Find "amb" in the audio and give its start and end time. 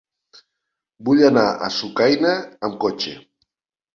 2.69-2.79